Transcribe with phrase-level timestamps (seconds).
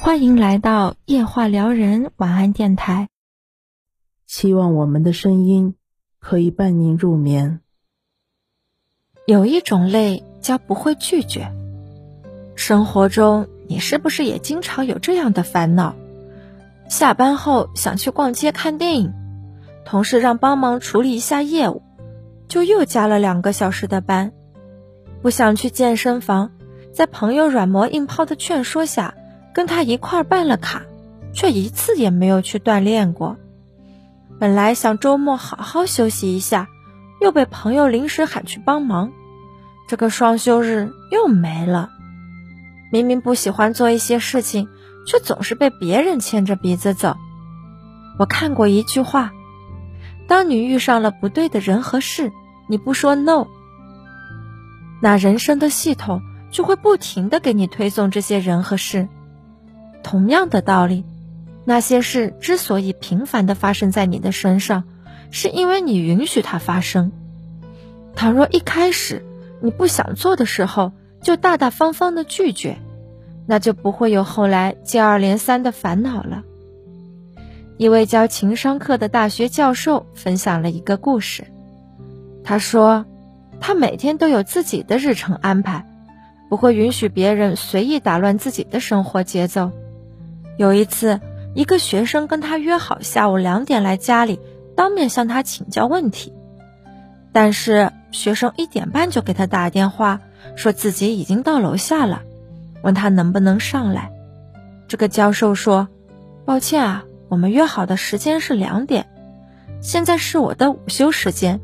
[0.00, 3.08] 欢迎来到夜话撩人晚安电台。
[4.26, 5.74] 希望我们的声音
[6.20, 7.58] 可以伴您入眠。
[9.26, 11.52] 有一种累叫不会拒绝。
[12.54, 15.96] 生活中，你是不是也经常有这样的烦恼？
[16.88, 19.12] 下班后想去逛街看电影，
[19.84, 21.82] 同事让帮忙处理一下业务，
[22.46, 24.32] 就又加了两个小时的班。
[25.22, 26.52] 不想去健身房，
[26.92, 29.16] 在朋友软磨硬泡的劝说下。
[29.58, 30.82] 跟他一块办了卡，
[31.32, 33.36] 却一次也没有去锻炼过。
[34.38, 36.68] 本来想周末好好休息一下，
[37.20, 39.10] 又被朋友临时喊去帮忙，
[39.88, 41.90] 这个双休日又没了。
[42.92, 44.68] 明明不喜欢做一些事情，
[45.08, 47.16] 却总是被别人牵着鼻子走。
[48.16, 49.32] 我看过一句话：
[50.28, 52.30] 当你遇上了不对的人和事，
[52.68, 53.48] 你不说 no，
[55.02, 56.22] 那人生的系统
[56.52, 59.08] 就会不停的给你推送这些人和事。
[60.10, 61.04] 同样的道理，
[61.66, 64.84] 那些事之所以频繁的发生在你的身上，
[65.30, 67.12] 是因为你允许它发生。
[68.16, 69.22] 倘若一开始
[69.60, 72.78] 你不想做的时候就大大方方的拒绝，
[73.46, 76.42] 那就不会有后来接二连三的烦恼了。
[77.76, 81.44] 一位教情商课的大学教授分享了一个故事，
[82.42, 83.04] 他说，
[83.60, 85.86] 他每天都有自己的日程安排，
[86.48, 89.70] 不会允许别人随意打乱自己的生活节奏。
[90.58, 91.20] 有一次，
[91.54, 94.40] 一个学生跟他约好下午两点来家里
[94.76, 96.32] 当面向他请教问题，
[97.32, 100.20] 但是学生一点半就给他打电话，
[100.56, 102.22] 说自己已经到楼下了，
[102.82, 104.10] 问他能不能上来。
[104.88, 105.86] 这个教授说
[106.44, 109.06] ：“抱歉啊，我们约好的时间是两点，
[109.80, 111.60] 现在是我的午休时间，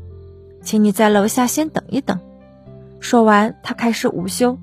[0.63, 2.17] 请你在楼下先等一等。”
[3.01, 4.57] 说完，他开始午休，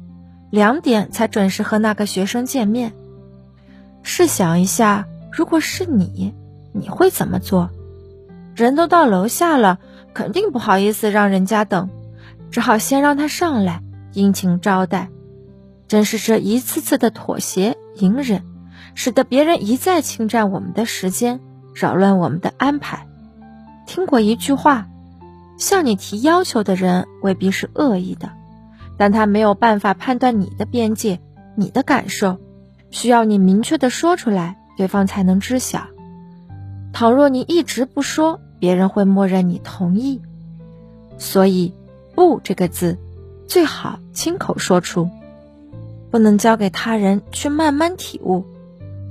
[0.48, 2.94] 两点才准时和那个学生见面。
[4.02, 6.34] 试想一下，如果是你，
[6.72, 7.70] 你会怎么做？
[8.54, 9.78] 人都到楼下了，
[10.12, 11.88] 肯定不好意思让人家等，
[12.50, 13.82] 只好先让他上来，
[14.12, 15.08] 殷勤招待。
[15.88, 18.42] 正是这一次次的妥协、隐忍，
[18.94, 21.40] 使得别人一再侵占我们的时间，
[21.74, 23.06] 扰乱我们的安排。
[23.86, 24.86] 听过一句话：
[25.58, 28.30] 向你提要求的人未必是恶意的，
[28.96, 31.20] 但他没有办法判断你的边界、
[31.56, 32.38] 你的感受。
[32.92, 35.88] 需要你明确的说出来，对方才能知晓。
[36.92, 40.20] 倘若你一直不说，别人会默认你同意。
[41.18, 41.72] 所以，
[42.14, 42.98] 不这个字，
[43.48, 45.08] 最好亲口说出，
[46.10, 48.44] 不能交给他人去慢慢体悟。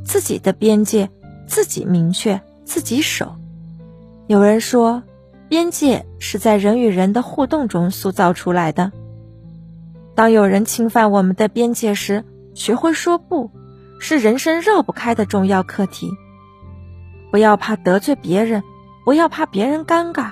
[0.06, 1.10] 自己的边界，
[1.48, 3.36] 自己明确，自己守。
[4.28, 5.04] 有人说，
[5.50, 8.92] 边界是在人与人的互动中塑造出来的。
[10.14, 13.50] 当有人侵犯我们的边界时，学会说不。
[14.02, 16.12] 是人生绕不开的重要课题。
[17.30, 18.64] 不要怕得罪别人，
[19.06, 20.32] 不要怕别人尴尬，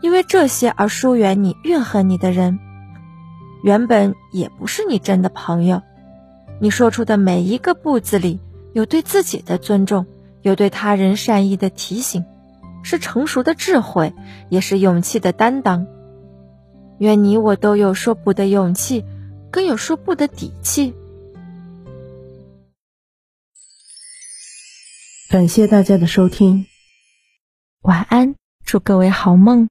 [0.00, 2.60] 因为这些而疏远你、怨恨你的人，
[3.64, 5.82] 原本也不是你真的朋友。
[6.60, 8.38] 你说出的每一个“不”字里，
[8.74, 10.06] 有对自己的尊重，
[10.42, 12.24] 有对他人善意的提醒，
[12.84, 14.14] 是成熟的智慧，
[14.48, 15.88] 也是勇气的担当。
[16.98, 19.04] 愿你我都有说不的勇气，
[19.50, 20.94] 更有说不的底气。
[25.30, 26.66] 感谢大家的收听，
[27.82, 29.68] 晚安，祝各位好梦。